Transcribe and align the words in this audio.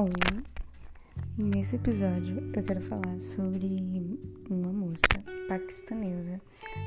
Oi, 0.00 0.12
nesse 1.36 1.74
episódio 1.74 2.38
eu 2.54 2.62
quero 2.62 2.80
falar 2.82 3.20
sobre 3.20 4.16
uma 4.48 4.72
moça 4.72 5.02
paquistanesa, 5.48 6.40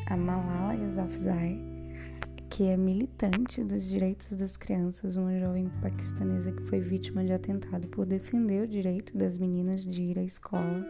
a 0.06 0.16
Malala 0.16 0.76
Yousafzai, 0.76 1.60
que 2.50 2.64
é 2.64 2.78
militante 2.78 3.66
dos 3.66 3.84
direitos 3.84 4.32
das 4.38 4.56
crianças, 4.56 5.18
uma 5.18 5.38
jovem 5.38 5.70
paquistanesa 5.82 6.54
que 6.54 6.64
foi 6.64 6.80
vítima 6.80 7.26
de 7.26 7.34
atentado 7.34 7.86
por 7.90 8.06
defender 8.06 8.64
o 8.64 8.68
direito 8.68 9.18
das 9.18 9.38
meninas 9.38 9.84
de 9.84 10.04
ir 10.04 10.18
à 10.18 10.24
escola. 10.24 10.86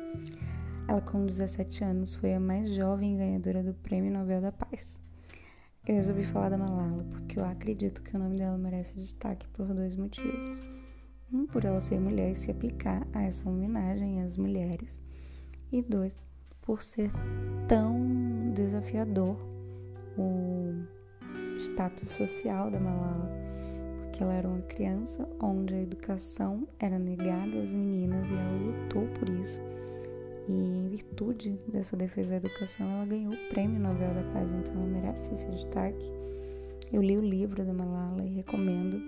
Ela, 0.88 1.02
com 1.02 1.26
17 1.26 1.84
anos, 1.84 2.16
foi 2.16 2.36
a 2.36 2.40
mais 2.40 2.72
jovem 2.72 3.18
ganhadora 3.18 3.64
do 3.64 3.74
Prêmio 3.74 4.14
Nobel 4.14 4.42
da 4.42 4.52
Paz. 4.52 5.00
Eu 5.88 5.96
resolvi 5.96 6.24
falar 6.24 6.50
da 6.50 6.58
Malala 6.60 7.04
porque 7.06 7.40
eu 7.40 7.46
acredito 7.46 8.04
que 8.04 8.16
o 8.16 8.20
nome 8.20 8.38
dela 8.38 8.60
merece 8.60 9.00
destaque 9.00 9.48
por 9.48 9.74
dois 9.74 9.96
motivos. 9.96 10.81
Um, 11.34 11.46
por 11.46 11.64
ela 11.64 11.80
ser 11.80 12.00
mulher 12.00 12.32
e 12.32 12.36
se 12.36 12.52
aplicar 12.52 13.08
a 13.14 13.24
essa 13.24 13.50
homenagem 13.50 14.22
às 14.22 14.36
mulheres. 14.38 15.00
E 15.72 15.82
dois, 15.82 16.14
por 16.62 16.82
ser 16.82 17.10
tão 17.68 18.52
desafiador 18.54 19.38
o 20.18 20.74
status 21.58 22.10
social 22.10 22.70
da 22.70 22.80
Malala. 22.80 23.30
Porque 24.02 24.22
ela 24.22 24.34
era 24.34 24.48
uma 24.48 24.62
criança 24.64 25.28
onde 25.40 25.74
a 25.74 25.82
educação 25.82 26.68
era 26.80 27.00
negada 27.00 27.62
às 27.62 27.72
meninas 27.72 28.30
e 28.30 28.34
ela 28.34 28.52
lutou 28.52 29.08
por 29.18 29.30
isso. 29.30 29.62
E 30.50 30.52
em 30.52 30.90
virtude 30.90 31.58
dessa 31.68 31.96
defesa 31.96 32.32
da 32.32 32.36
educação, 32.38 32.90
ela 32.90 33.06
ganhou 33.06 33.34
o 33.34 33.50
Prêmio 33.50 33.80
Nobel 33.80 34.14
da 34.14 34.24
Paz, 34.34 34.52
então 34.52 34.74
ela 34.74 34.86
merece 34.86 35.34
esse 35.34 35.50
destaque. 35.50 36.12
Eu 36.92 37.02
li 37.02 37.18
o 37.18 37.22
livro 37.22 37.64
da 37.64 37.74
Malala 37.74 38.26
e 38.26 38.34
recomendo. 38.34 39.02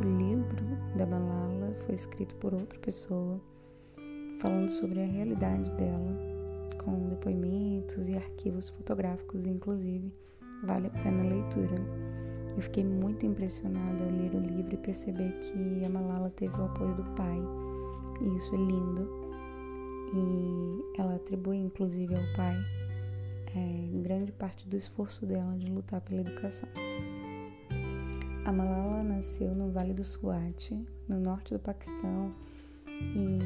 O 0.00 0.18
livro 0.18 0.71
da 0.96 1.06
Malala 1.06 1.74
foi 1.86 1.94
escrito 1.94 2.34
por 2.36 2.54
outra 2.54 2.78
pessoa, 2.78 3.40
falando 4.40 4.70
sobre 4.70 5.02
a 5.02 5.06
realidade 5.06 5.70
dela, 5.72 6.18
com 6.84 7.08
depoimentos 7.08 8.08
e 8.08 8.16
arquivos 8.16 8.68
fotográficos, 8.70 9.44
inclusive. 9.46 10.12
Vale 10.64 10.86
a 10.88 10.90
pena 10.90 11.22
a 11.22 11.26
leitura. 11.26 11.76
Eu 12.56 12.62
fiquei 12.62 12.84
muito 12.84 13.24
impressionada 13.24 14.04
ao 14.04 14.10
ler 14.10 14.34
o 14.34 14.40
livro 14.40 14.74
e 14.74 14.78
perceber 14.78 15.32
que 15.40 15.84
a 15.84 15.88
Malala 15.88 16.30
teve 16.30 16.54
o 16.54 16.64
apoio 16.64 16.94
do 16.94 17.04
pai, 17.14 17.38
e 18.20 18.36
isso 18.36 18.54
é 18.54 18.58
lindo 18.58 19.22
e 20.14 21.00
ela 21.00 21.14
atribui 21.14 21.56
inclusive 21.56 22.14
ao 22.14 22.36
pai 22.36 22.56
é, 23.54 24.02
grande 24.02 24.32
parte 24.32 24.68
do 24.68 24.76
esforço 24.76 25.26
dela 25.26 25.56
de 25.56 25.70
lutar 25.70 26.00
pela 26.00 26.20
educação. 26.20 26.68
A 28.44 28.52
Malala 28.52 29.02
nasceu 29.04 29.54
no 29.54 29.70
Vale 29.70 29.94
do 29.94 30.02
Swat, 30.02 30.72
no 31.08 31.20
norte 31.20 31.54
do 31.54 31.60
Paquistão, 31.60 32.34
e 32.98 33.38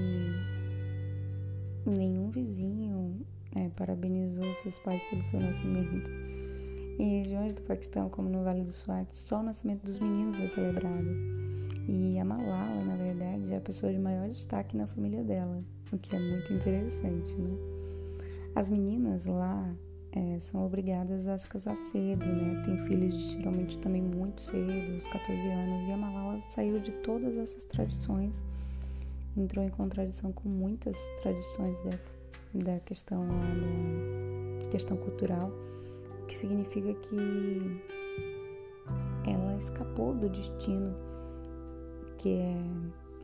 nenhum 1.87 2.31
vizinho 2.31 3.21
é, 3.55 3.69
parabenizou 3.69 4.55
seus 4.57 4.79
pais 4.79 5.03
pelo 5.11 5.23
seu 5.23 5.39
nascimento. 5.39 6.11
Em 6.99 7.21
regiões 7.21 7.55
do 7.55 7.61
Paquistão, 7.63 8.09
como 8.09 8.31
no 8.31 8.43
Vale 8.43 8.63
do 8.63 8.73
Swat, 8.73 9.07
só 9.13 9.41
o 9.41 9.43
nascimento 9.43 9.85
dos 9.85 9.99
meninos 9.99 10.41
é 10.41 10.49
celebrado. 10.49 11.11
E 11.87 12.19
a 12.19 12.25
Malala, 12.25 12.85
na 12.85 12.97
verdade, 12.97 13.53
é 13.53 13.59
a 13.59 13.61
pessoa 13.61 13.93
de 13.93 13.99
maior 13.99 14.31
destaque 14.31 14.77
na 14.77 14.87
família 14.87 15.23
dela 15.23 15.63
o 15.93 15.99
que 15.99 16.17
é 16.17 16.19
muito 16.19 16.53
interessante, 16.53 17.35
né? 17.35 17.57
As 18.55 18.69
meninas 18.71 19.27
lá 19.27 19.73
é, 20.17 20.41
são 20.41 20.65
obrigadas 20.65 21.27
a 21.27 21.37
se 21.37 21.47
casar 21.47 21.77
cedo, 21.77 22.25
né? 22.25 22.63
Tem 22.65 22.79
filhos 22.87 23.33
geralmente 23.33 23.77
também 23.79 24.01
muito 24.01 24.41
cedo, 24.41 24.97
os 24.97 25.07
14 25.09 25.33
anos, 25.33 25.89
e 25.89 25.93
a 25.93 25.97
Malala 25.97 26.41
saiu 26.41 26.81
de 26.81 26.91
todas 26.91 27.37
essas 27.37 27.67
tradições, 27.67 28.43
entrou 29.37 29.63
em 29.63 29.69
contradição 29.69 30.33
com 30.33 30.49
muitas 30.49 30.99
tradições 31.21 31.77
da, 31.85 32.73
da 32.73 32.81
questão 32.81 33.29
lá, 33.29 34.65
da 34.65 34.71
questão 34.71 34.97
cultural, 34.97 35.53
o 36.23 36.27
que 36.27 36.35
significa 36.35 36.95
que 36.95 37.81
ela 39.27 39.55
escapou 39.59 40.15
do 40.15 40.31
destino 40.31 40.95
que 42.17 42.31
é 42.31 42.57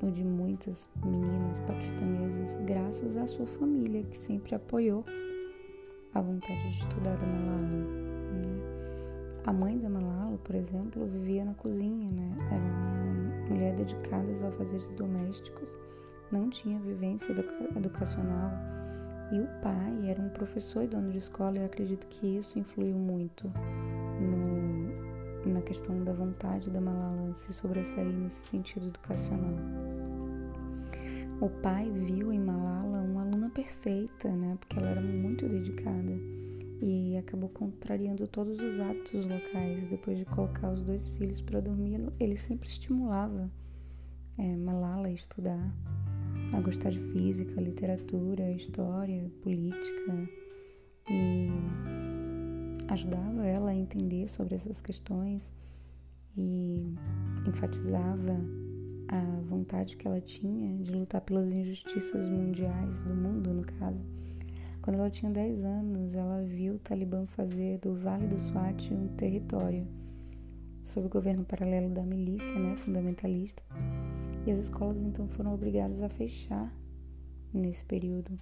o 0.07 0.11
de 0.11 0.25
muitas 0.25 0.89
meninas 1.03 1.59
paquistanesas, 1.61 2.57
graças 2.67 3.17
à 3.17 3.27
sua 3.27 3.47
família 3.47 4.03
que 4.03 4.17
sempre 4.17 4.55
apoiou 4.55 5.05
a 6.15 6.21
vontade 6.21 6.61
de 6.69 6.77
estudar 6.77 7.17
da 7.17 7.27
Malala. 7.27 7.63
Né? 7.63 8.45
A 9.47 9.53
mãe 9.53 9.79
da 9.79 9.89
Malala, 9.89 10.39
por 10.45 10.55
exemplo, 10.55 11.07
vivia 11.07 11.45
na 11.45 11.55
cozinha, 11.55 12.11
né? 12.11 12.37
Era 12.51 12.63
uma 12.63 13.49
mulher 13.49 13.75
dedicada 13.75 14.31
aos 14.31 14.43
afazeres 14.43 14.91
domésticos, 14.93 15.77
não 16.31 16.49
tinha 16.51 16.79
vivência 16.81 17.33
educa 17.33 17.55
educacional. 17.77 18.51
E 19.33 19.41
o 19.41 19.47
pai 19.63 20.11
era 20.11 20.21
um 20.21 20.29
professor 20.29 20.85
e 20.85 20.87
dono 20.87 21.11
de 21.11 21.19
escola, 21.19 21.57
e 21.57 21.61
eu 21.61 21.67
acredito 21.67 22.07
que 22.09 22.37
isso 22.39 22.59
influiu 22.59 22.95
muito 22.95 23.51
no, 24.21 25.53
na 25.55 25.63
questão 25.63 26.05
da 26.05 26.13
vontade 26.13 26.71
da 26.71 26.81
Malala 26.81 27.35
se 27.35 27.53
sobressair 27.53 28.07
nesse 28.07 28.49
sentido 28.49 28.89
educacional. 28.89 29.55
O 31.41 31.49
pai 31.49 31.91
viu 31.91 32.33
em 32.33 32.39
Malala 32.39 33.01
uma 33.01 33.22
perfeita, 33.53 34.29
né? 34.29 34.57
Porque 34.59 34.79
ela 34.79 34.91
era 34.91 35.01
muito 35.01 35.49
dedicada 35.49 36.13
e 36.81 37.17
acabou 37.17 37.49
contrariando 37.49 38.27
todos 38.27 38.59
os 38.59 38.81
hábitos 38.81 39.27
locais. 39.27 39.85
Depois 39.89 40.19
de 40.19 40.25
colocar 40.25 40.71
os 40.73 40.83
dois 40.83 41.07
filhos 41.09 41.41
para 41.41 41.61
dormir, 41.61 42.01
ele 42.19 42.37
sempre 42.37 42.69
estimulava 42.69 43.51
é, 44.39 44.57
Malala 44.57 45.07
a 45.09 45.13
estudar, 45.13 45.73
a 46.53 46.61
gostar 46.61 46.91
de 46.91 47.01
física, 47.13 47.61
literatura, 47.61 48.51
história, 48.51 49.31
política 49.43 50.29
e 51.09 51.49
ajudava 52.89 53.47
ela 53.47 53.71
a 53.71 53.75
entender 53.75 54.29
sobre 54.29 54.55
essas 54.55 54.81
questões 54.81 55.53
e 56.37 56.95
enfatizava 57.47 58.41
a 59.13 59.41
vontade 59.43 59.97
que 59.97 60.09
ela 60.09 60.21
tinha 60.21 60.75
de 60.79 60.91
lutar 60.91 61.21
pelas 61.21 61.53
injustiças 61.53 62.27
mundiais, 62.27 63.05
do 63.05 63.15
mundo 63.15 63.53
no 63.53 63.63
caso. 63.63 64.01
Quando 64.81 64.97
ela 64.97 65.11
tinha 65.11 65.31
10 65.31 65.65
anos, 65.65 66.15
ela 66.15 66.43
viu 66.43 66.75
o 66.75 66.79
Talibã 66.79 67.27
fazer 67.27 67.79
do 67.79 67.95
Vale 67.95 68.27
do 68.27 68.39
Swat 68.39 68.93
um 68.93 69.09
território 69.09 69.87
sob 70.83 71.07
o 71.07 71.11
governo 71.11 71.45
paralelo 71.45 71.91
da 71.91 72.03
milícia 72.03 72.55
né, 72.59 72.75
fundamentalista. 72.77 73.63
E 74.47 74.51
as 74.51 74.59
escolas 74.59 74.97
então 74.97 75.29
foram 75.29 75.55
obrigadas 75.55 76.03
a 76.03 76.09
fechar 76.09 76.75
nesse 77.53 77.85
período. 77.85 78.33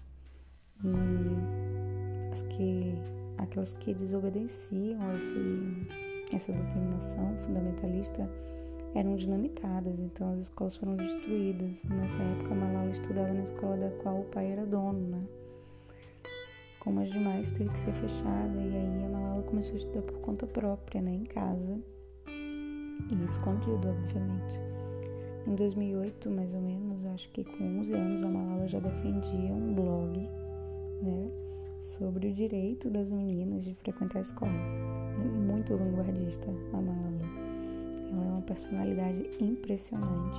E 0.84 2.32
as 2.32 2.42
que, 2.44 2.94
aquelas 3.36 3.74
que 3.74 3.92
desobedeciam 3.92 5.14
esse, 5.16 5.34
essa 6.32 6.52
determinação 6.52 7.36
fundamentalista 7.42 8.30
eram 8.94 9.16
dinamitadas, 9.16 9.98
então 9.98 10.32
as 10.32 10.40
escolas 10.40 10.76
foram 10.76 10.96
destruídas. 10.96 11.82
Nessa 11.84 12.22
época, 12.22 12.54
Malala 12.54 12.90
estudava 12.90 13.32
na 13.32 13.42
escola 13.42 13.76
da 13.76 13.90
qual 14.02 14.20
o 14.20 14.24
pai 14.24 14.52
era 14.52 14.66
dono, 14.66 15.08
né? 15.08 15.22
Como 16.80 17.00
as 17.00 17.10
demais, 17.10 17.50
teve 17.52 17.70
que 17.70 17.78
ser 17.78 17.92
fechada 17.92 18.58
e 18.58 18.76
aí 18.76 19.04
a 19.04 19.08
Malala 19.08 19.42
começou 19.42 19.74
a 19.74 19.76
estudar 19.76 20.02
por 20.02 20.18
conta 20.20 20.46
própria, 20.46 21.02
né, 21.02 21.12
em 21.12 21.24
casa 21.24 21.78
e 22.26 23.24
escondido, 23.24 23.88
obviamente. 23.88 24.58
Em 25.46 25.54
2008, 25.54 26.30
mais 26.30 26.54
ou 26.54 26.60
menos, 26.60 27.04
acho 27.06 27.30
que 27.32 27.44
com 27.44 27.80
11 27.80 27.92
anos, 27.92 28.22
a 28.22 28.28
Malala 28.28 28.66
já 28.66 28.78
defendia 28.78 29.52
um 29.52 29.74
blog, 29.74 30.18
né, 31.02 31.30
sobre 31.80 32.28
o 32.28 32.32
direito 32.32 32.90
das 32.90 33.08
meninas 33.10 33.64
de 33.64 33.74
frequentar 33.74 34.18
a 34.18 34.22
escola. 34.22 34.52
Muito 35.46 35.76
vanguardista 35.76 36.48
a 36.72 36.80
Malala. 36.80 37.29
Ela 38.10 38.24
é 38.24 38.28
uma 38.28 38.42
personalidade 38.42 39.30
impressionante 39.40 40.38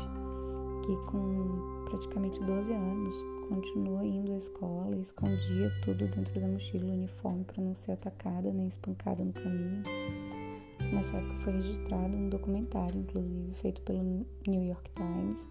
que 0.85 0.95
com 1.11 1.85
praticamente 1.89 2.39
12 2.43 2.73
anos 2.73 3.15
continua 3.47 4.05
indo 4.05 4.33
à 4.33 4.37
escola 4.37 4.95
escondia 4.97 5.71
tudo 5.83 6.07
dentro 6.07 6.39
da 6.39 6.47
mochila, 6.47 6.91
uniforme 6.91 7.43
para 7.43 7.61
não 7.61 7.75
ser 7.75 7.93
atacada 7.93 8.51
nem 8.51 8.67
espancada 8.67 9.23
no 9.23 9.33
caminho. 9.33 9.83
Nessa 10.91 11.17
época 11.17 11.39
foi 11.41 11.53
registrado 11.53 12.17
um 12.17 12.29
documentário, 12.29 12.99
inclusive, 12.99 13.53
feito 13.55 13.81
pelo 13.81 14.03
New 14.47 14.63
York 14.63 14.89
Times, 14.95 15.47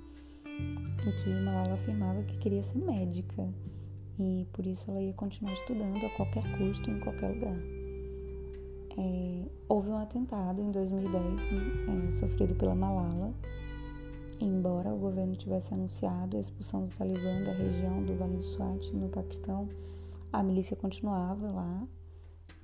em 0.47 1.13
que 1.23 1.31
Malala 1.45 1.75
afirmava 1.75 2.23
que 2.25 2.37
queria 2.39 2.63
ser 2.63 2.79
médica 2.79 3.49
e 4.19 4.47
por 4.53 4.67
isso 4.67 4.91
ela 4.91 5.01
ia 5.01 5.15
continuar 5.15 5.55
estudando 5.55 6.05
a 6.05 6.11
qualquer 6.11 6.43
custo 6.59 6.91
em 6.91 7.01
qualquer 7.01 7.35
lugar. 7.35 7.80
É, 8.99 9.45
houve 9.69 9.89
um 9.89 9.97
atentado 9.97 10.61
em 10.61 10.71
2010 10.71 11.23
é, 11.23 12.19
sofrido 12.19 12.55
pela 12.55 12.75
Malala. 12.75 13.33
Embora 14.41 14.93
o 14.93 14.99
governo 14.99 15.37
tivesse 15.37 15.75
anunciado 15.75 16.37
a 16.37 16.41
expulsão 16.41 16.87
do 16.87 16.97
Talibã 16.97 17.43
da 17.45 17.53
região 17.53 18.03
do 18.03 18.17
Vale 18.17 18.39
do 18.39 18.43
Swat 18.43 18.91
no 18.95 19.09
Paquistão, 19.11 19.69
a 20.33 20.43
milícia 20.43 20.77
continuava 20.77 21.51
lá 21.51 21.83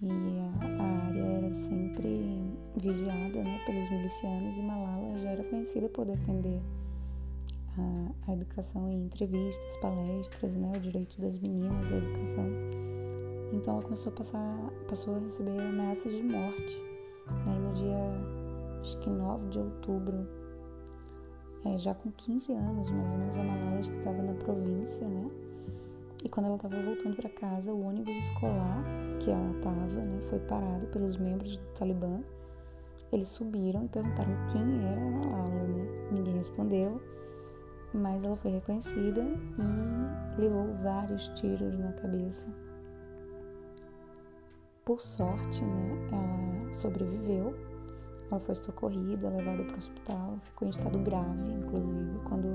e 0.00 0.08
a, 0.08 0.82
a 0.82 1.06
área 1.06 1.22
era 1.22 1.54
sempre 1.54 2.40
vigiada 2.76 3.42
né, 3.42 3.60
pelos 3.66 3.90
milicianos 3.90 4.56
e 4.56 4.62
Malala 4.62 5.18
já 5.18 5.30
era 5.30 5.44
conhecida 5.44 5.88
por 5.88 6.06
defender 6.06 6.60
a, 7.78 8.30
a 8.30 8.32
educação 8.32 8.90
em 8.90 9.04
entrevistas, 9.04 9.76
palestras, 9.76 10.54
né, 10.54 10.72
o 10.76 10.80
direito 10.80 11.20
das 11.20 11.38
meninas 11.40 11.92
à 11.92 11.96
educação. 11.96 12.95
Então 13.52 13.74
ela 13.74 13.82
começou 13.82 14.12
a 14.12 14.16
passar, 14.16 14.70
passou 14.88 15.16
a 15.16 15.18
receber 15.18 15.58
ameaças 15.60 16.12
de 16.12 16.22
morte. 16.22 16.82
Né, 17.46 17.56
e 17.56 17.58
no 17.58 17.72
dia, 17.74 18.80
acho 18.80 18.98
que 18.98 19.10
9 19.10 19.48
de 19.48 19.58
outubro, 19.58 20.26
é, 21.64 21.78
já 21.78 21.94
com 21.94 22.10
15 22.10 22.52
anos, 22.52 22.90
mais 22.90 23.10
ou 23.10 23.18
menos, 23.18 23.36
a 23.36 23.42
Malala 23.42 23.80
estava 23.80 24.22
na 24.22 24.34
província, 24.34 25.06
né? 25.06 25.26
E 26.24 26.28
quando 26.28 26.46
ela 26.46 26.56
estava 26.56 26.80
voltando 26.82 27.16
para 27.16 27.28
casa, 27.30 27.72
o 27.72 27.86
ônibus 27.86 28.14
escolar 28.16 28.82
que 29.20 29.30
ela 29.30 29.50
estava, 29.56 29.76
né, 29.86 30.20
foi 30.28 30.38
parado 30.40 30.86
pelos 30.86 31.16
membros 31.16 31.56
do 31.56 31.64
Talibã. 31.74 32.20
Eles 33.12 33.28
subiram 33.28 33.84
e 33.84 33.88
perguntaram 33.88 34.32
quem 34.50 34.84
era 34.84 35.00
a 35.00 35.10
Malala, 35.10 35.62
né? 35.68 36.08
Ninguém 36.10 36.36
respondeu, 36.38 37.00
mas 37.94 38.22
ela 38.24 38.36
foi 38.36 38.50
reconhecida 38.50 39.22
e 39.22 40.40
levou 40.40 40.74
vários 40.82 41.28
tiros 41.28 41.78
na 41.78 41.92
cabeça. 41.92 42.46
Por 44.86 45.00
sorte, 45.00 45.64
né, 45.64 46.08
ela 46.12 46.74
sobreviveu. 46.74 47.56
Ela 48.30 48.38
foi 48.38 48.54
socorrida, 48.54 49.28
levada 49.30 49.64
para 49.64 49.74
o 49.74 49.78
hospital, 49.78 50.38
ficou 50.44 50.68
em 50.68 50.70
estado 50.70 50.96
grave, 51.00 51.52
inclusive, 51.54 52.20
quando 52.28 52.46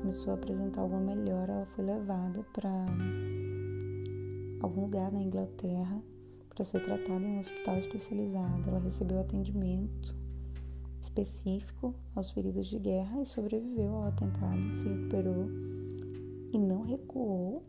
começou 0.00 0.32
a 0.32 0.34
apresentar 0.34 0.80
alguma 0.80 1.14
melhora, 1.14 1.52
ela 1.52 1.66
foi 1.66 1.84
levada 1.84 2.44
para 2.52 2.70
algum 4.60 4.80
lugar 4.80 5.12
na 5.12 5.22
Inglaterra 5.22 6.02
para 6.48 6.64
ser 6.64 6.82
tratada 6.82 7.24
em 7.24 7.36
um 7.36 7.38
hospital 7.38 7.78
especializado. 7.78 8.68
Ela 8.68 8.80
recebeu 8.80 9.20
atendimento 9.20 10.16
específico 11.00 11.94
aos 12.16 12.32
feridos 12.32 12.66
de 12.66 12.80
guerra 12.80 13.22
e 13.22 13.26
sobreviveu 13.26 13.94
ao 13.94 14.08
atentado, 14.08 14.76
se 14.76 14.88
recuperou 14.88 15.48
e 16.52 16.58
não 16.58 16.82
recuou 16.82 17.62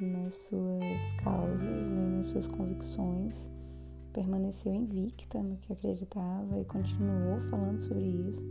nas 0.00 0.34
suas 0.34 1.12
causas 1.22 1.60
nem 1.60 2.16
nas 2.16 2.26
suas 2.26 2.46
convicções. 2.46 3.50
Permaneceu 4.12 4.74
invicta 4.74 5.42
no 5.42 5.56
que 5.58 5.72
acreditava 5.72 6.58
e 6.58 6.64
continuou 6.64 7.40
falando 7.50 7.82
sobre 7.82 8.04
isso. 8.04 8.42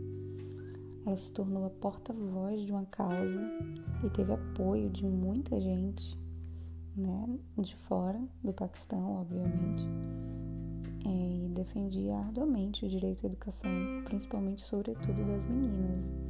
Ela 1.04 1.16
se 1.16 1.32
tornou 1.32 1.66
a 1.66 1.70
porta-voz 1.70 2.62
de 2.62 2.72
uma 2.72 2.84
causa 2.86 3.40
e 4.04 4.10
teve 4.10 4.32
apoio 4.32 4.90
de 4.90 5.04
muita 5.04 5.60
gente 5.60 6.18
né, 6.96 7.38
de 7.58 7.76
fora 7.76 8.20
do 8.42 8.52
Paquistão, 8.52 9.20
obviamente, 9.20 9.84
é, 11.04 11.44
e 11.44 11.48
defendia 11.50 12.16
arduamente 12.16 12.86
o 12.86 12.88
direito 12.88 13.26
à 13.26 13.28
educação, 13.28 13.70
principalmente, 14.04 14.62
sobretudo, 14.62 15.24
das 15.26 15.46
meninas. 15.46 16.24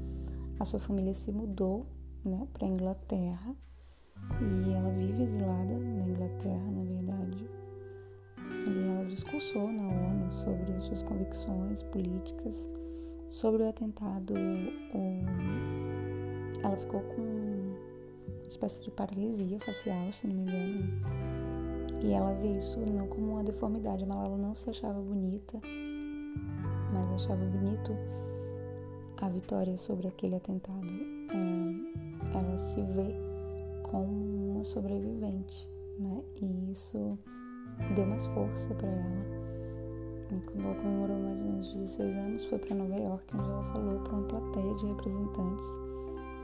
A 0.58 0.64
sua 0.64 0.80
família 0.80 1.14
se 1.14 1.30
mudou 1.30 1.86
né, 2.24 2.46
para 2.52 2.66
a 2.66 2.70
Inglaterra 2.70 3.54
e 4.40 4.72
ela 4.72 4.90
vive 4.90 5.22
exilada 5.22 5.74
na 5.78 6.08
Inglaterra, 6.08 6.70
na 6.70 6.84
verdade. 6.84 7.48
E 8.38 8.88
ela 8.88 9.04
discursou 9.06 9.72
na 9.72 9.82
ONU 9.82 10.32
sobre 10.32 10.72
as 10.72 10.84
suas 10.84 11.02
convicções 11.02 11.82
políticas, 11.84 12.68
sobre 13.28 13.62
o 13.62 13.68
atentado. 13.68 14.34
Ela 16.62 16.76
ficou 16.76 17.00
com 17.00 17.22
uma 17.22 18.48
espécie 18.48 18.82
de 18.82 18.90
paralisia 18.90 19.58
facial, 19.60 20.12
se 20.12 20.26
não 20.26 20.34
me 20.34 20.42
engano. 20.42 20.84
E 22.02 22.12
ela 22.12 22.34
vê 22.34 22.58
isso 22.58 22.78
não 22.80 23.06
como 23.08 23.32
uma 23.32 23.44
deformidade, 23.44 24.04
mas 24.04 24.16
ela 24.16 24.36
não 24.36 24.54
se 24.54 24.68
achava 24.70 25.00
bonita, 25.00 25.58
mas 26.92 27.22
achava 27.22 27.44
bonito 27.44 27.92
a 29.18 29.28
vitória 29.28 29.76
sobre 29.78 30.08
aquele 30.08 30.36
atentado. 30.36 30.86
É, 30.86 32.36
ela 32.38 32.58
se 32.58 32.82
vê 32.82 33.25
como 34.04 34.52
uma 34.52 34.64
sobrevivente, 34.64 35.68
né? 35.98 36.22
E 36.42 36.72
isso 36.72 37.18
deu 37.94 38.06
mais 38.06 38.26
força 38.28 38.74
para 38.74 38.88
ela. 38.88 39.46
E 40.32 40.46
quando 40.46 40.64
ela 40.64 40.74
comemorou 40.74 41.18
mais 41.18 41.38
ou 41.38 41.44
menos 41.44 41.74
16 41.74 42.16
anos, 42.16 42.44
foi 42.46 42.58
para 42.58 42.74
Nova 42.74 42.96
York, 42.96 43.24
onde 43.36 43.48
ela 43.48 43.64
falou 43.72 44.00
para 44.00 44.12
uma 44.12 44.28
plateia 44.28 44.74
de 44.74 44.86
representantes 44.86 45.66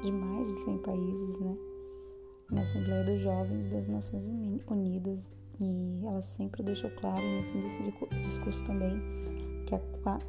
de 0.03 0.13
mais 0.13 0.47
de 0.47 0.65
100 0.65 0.79
países, 0.79 1.41
né? 1.41 1.57
na 2.53 2.63
Assembleia 2.63 3.03
dos 3.03 3.21
Jovens 3.21 3.71
das 3.71 3.89
Nações 3.89 4.23
Unidas 4.69 5.19
e 5.59 6.05
ela 6.05 6.21
sempre 6.21 6.63
deixou 6.63 6.91
claro 6.91 7.25
no 7.25 7.43
fim 7.45 7.63
desse 7.63 7.83
discurso 8.29 8.63
também 8.65 9.01
que 9.67 9.75
a, 9.75 9.79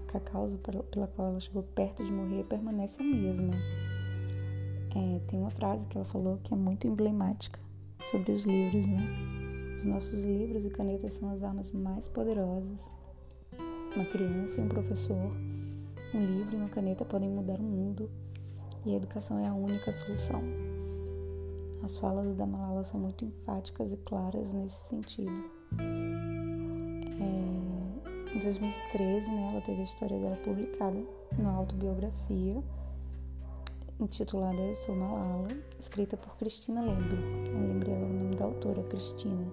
que 0.10 0.18
a 0.18 0.20
causa 0.22 0.58
pela 0.58 1.08
qual 1.08 1.30
ela 1.30 1.40
chegou 1.42 1.64
perto 1.76 2.04
de 2.04 2.12
morrer 2.12 2.44
permanece 2.46 3.02
a 3.02 3.06
mesma. 3.06 3.52
É, 4.96 5.20
tem 5.28 5.40
uma 5.40 5.50
frase 5.50 5.88
que 5.88 5.98
ela 5.98 6.06
falou 6.06 6.38
que 6.44 6.54
é 6.54 6.58
muito 6.58 6.86
emblemática 6.88 7.60
sobre 8.12 8.32
os 8.32 8.46
livros, 8.46 8.86
né? 8.86 9.02
Os 9.80 9.86
nossos 9.86 10.14
livros 10.14 10.66
e 10.66 10.70
canetas 10.70 11.14
são 11.14 11.30
as 11.32 11.44
armas 11.44 11.72
mais 11.72 12.08
poderosas. 12.08 12.92
Uma 13.96 14.06
criança 14.06 14.62
e 14.62 14.64
um 14.64 14.68
professor, 14.68 15.32
um 16.14 16.26
livro 16.26 16.56
e 16.56 16.58
uma 16.58 16.70
caneta 16.70 17.04
podem 17.04 17.28
mudar 17.28 17.60
o 17.60 17.64
mundo 17.64 18.08
e 18.86 18.94
a 18.94 18.98
educação 18.98 19.40
é 19.40 19.48
a 19.48 19.54
única 19.54 19.92
solução. 19.92 20.44
As 21.84 21.98
falas 21.98 22.36
da 22.36 22.46
Malala 22.46 22.84
são 22.84 23.00
muito 23.00 23.26
enfáticas 23.26 23.92
e 23.92 23.98
claras 23.98 24.54
nesse 24.54 24.82
sentido. 24.90 25.44
É, 27.20 28.36
em 28.36 28.40
2013, 28.40 29.32
né, 29.32 29.50
ela 29.52 29.62
teve 29.62 29.82
a 29.82 29.86
história 29.86 30.20
dela 30.20 30.38
publicada 30.38 31.04
na 31.38 31.52
autobiografia 31.52 32.64
intitulada 34.04 34.60
Eu 34.60 34.76
Sou 34.76 34.96
Malala, 34.96 35.48
escrita 35.80 36.18
por 36.18 36.36
Cristina 36.36 36.82
Lembre. 36.82 37.18
Eu 37.48 37.68
lembrei 37.68 37.96
agora 37.96 38.12
o 38.12 38.14
nome 38.14 38.36
da 38.36 38.46
autora, 38.46 38.84
Cristina, 38.84 39.48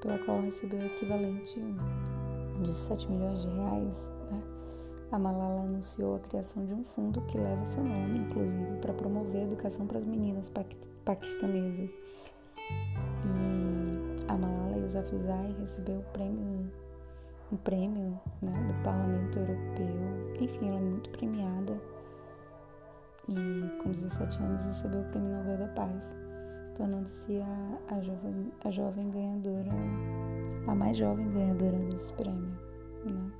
pela 0.00 0.18
qual 0.20 0.40
recebeu 0.40 0.80
o 0.80 0.86
equivalente 0.86 1.60
de 2.62 2.74
7 2.74 3.10
milhões 3.10 3.42
de 3.42 3.48
reais. 3.48 4.10
Né? 4.30 4.42
A 5.12 5.18
Malala 5.18 5.60
anunciou 5.60 6.16
a 6.16 6.20
criação 6.20 6.64
de 6.64 6.72
um 6.72 6.82
fundo 6.84 7.20
que 7.22 7.36
leva 7.36 7.64
seu 7.66 7.84
nome, 7.84 8.20
inclusive, 8.20 8.78
para 8.80 8.94
promover 8.94 9.42
a 9.42 9.44
educação 9.44 9.86
para 9.86 9.98
as 9.98 10.06
meninas 10.06 10.50
paquistanesas. 11.04 11.92
E 12.58 14.26
a 14.28 14.36
Malala 14.36 14.78
Yousafzai 14.78 15.54
recebeu 15.60 15.98
o 15.98 16.04
prêmio, 16.12 16.72
um 17.52 17.56
prêmio 17.58 18.18
né, 18.40 18.52
do 18.66 18.82
Parlamento 18.82 19.38
Europeu. 19.38 20.40
Enfim, 20.40 20.68
ela 20.68 20.78
é 20.78 20.80
muito 20.80 21.10
premiada. 21.10 21.95
E 23.28 23.82
com 23.82 23.90
17 23.90 24.42
anos 24.42 24.64
recebeu 24.64 25.00
o 25.00 25.04
Prêmio 25.04 25.36
Nobel 25.36 25.58
da 25.58 25.68
Paz, 25.68 26.14
tornando-se 26.76 27.40
a, 27.40 27.94
a, 27.96 28.00
jovem, 28.00 28.52
a 28.64 28.70
jovem 28.70 29.10
ganhadora, 29.10 29.72
a 30.68 30.74
mais 30.74 30.96
jovem 30.96 31.28
ganhadora 31.32 31.78
desse 31.78 32.12
prêmio. 32.12 32.56
Né? 33.04 33.32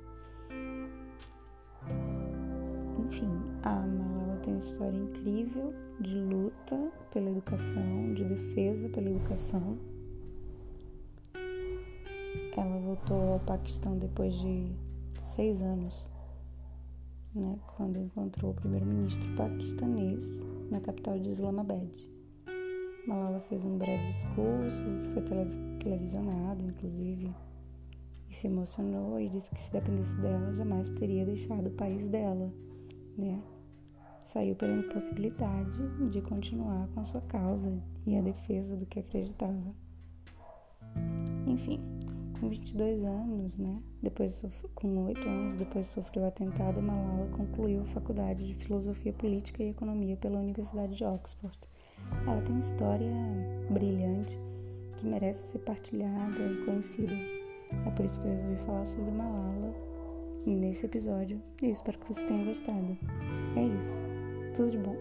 Enfim, 2.99 3.31
a 3.63 3.75
Malala 3.75 4.39
tem 4.43 4.53
uma 4.53 4.59
história 4.59 4.97
incrível 4.97 5.73
de 6.01 6.19
luta 6.19 6.91
pela 7.13 7.29
educação, 7.29 8.13
de 8.13 8.25
defesa 8.25 8.89
pela 8.89 9.09
educação. 9.09 9.77
Ela 12.57 12.79
voltou 12.79 13.33
ao 13.33 13.39
Paquistão 13.39 13.97
depois 13.97 14.33
de 14.33 14.75
seis 15.21 15.61
anos, 15.61 16.07
né, 17.37 17.59
quando 17.75 17.99
encontrou 17.99 18.51
o 18.51 18.55
primeiro-ministro 18.55 19.27
paquistanês 19.35 20.41
na 20.69 20.81
capital 20.81 21.19
de 21.19 21.29
Islamabad. 21.29 21.87
Malala 23.07 23.39
fez 23.41 23.63
um 23.63 23.77
breve 23.77 24.07
discurso 24.07 24.83
que 25.03 25.13
foi 25.13 25.21
tele 25.21 25.77
televisionado, 25.79 26.61
inclusive, 26.63 27.33
e 28.29 28.35
se 28.35 28.47
emocionou 28.47 29.19
e 29.19 29.29
disse 29.29 29.49
que 29.51 29.61
se 29.61 29.71
dependesse 29.71 30.15
dela 30.17 30.53
jamais 30.53 30.89
teria 30.89 31.25
deixado 31.25 31.67
o 31.67 31.71
país 31.71 32.07
dela, 32.07 32.51
né? 33.17 33.41
Saiu 34.25 34.55
pela 34.55 34.73
impossibilidade 34.73 36.09
de 36.09 36.21
continuar 36.21 36.89
com 36.89 36.99
a 36.99 37.05
sua 37.05 37.21
causa 37.21 37.81
e 38.05 38.17
a 38.17 38.21
defesa 38.21 38.75
do 38.75 38.85
que 38.85 38.99
acreditava. 38.99 39.73
Enfim, 41.45 41.79
com 42.39 42.49
22 42.49 43.03
anos, 43.03 43.57
né, 43.57 43.81
depois 44.01 44.41
com 44.75 45.05
8 45.05 45.27
anos 45.27 45.55
depois 45.55 45.85
de 45.87 45.93
sofrer 45.93 46.21
o 46.21 46.25
atentado, 46.25 46.81
Malala 46.81 47.27
concluiu 47.31 47.81
a 47.81 47.85
faculdade 47.85 48.47
de 48.47 48.53
Filosofia 48.55 49.13
Política 49.13 49.63
e 49.63 49.69
Economia 49.69 50.15
pela 50.17 50.39
Universidade 50.39 50.95
de 50.95 51.03
Oxford. 51.03 51.57
Ela 52.25 52.41
tem 52.41 52.53
uma 52.53 52.61
história 52.61 53.11
brilhante 53.69 54.39
que 54.97 55.05
merece 55.05 55.51
ser 55.51 55.59
partilhada 55.59 56.39
e 56.39 56.65
conhecida. 56.65 57.13
É 57.85 57.91
por 57.91 58.05
isso 58.05 58.19
que 58.21 58.27
eu 58.27 58.31
resolvi 58.31 58.55
falar 58.65 58.85
sobre 58.85 59.11
Malala 59.11 59.73
nesse 60.45 60.85
episódio 60.85 61.41
e 61.61 61.69
espero 61.69 61.99
que 61.99 62.13
você 62.13 62.25
tenha 62.25 62.45
gostado. 62.45 62.97
É 63.55 63.63
isso. 63.63 64.01
Tudo 64.55 64.71
de 64.71 64.77
bom. 64.77 64.95